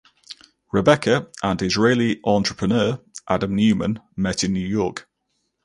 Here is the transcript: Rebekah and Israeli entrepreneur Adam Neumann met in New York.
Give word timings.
Rebekah 0.71 1.29
and 1.43 1.61
Israeli 1.61 2.21
entrepreneur 2.25 2.99
Adam 3.29 3.55
Neumann 3.55 4.01
met 4.17 4.43
in 4.43 4.51
New 4.51 4.65
York. 4.67 5.07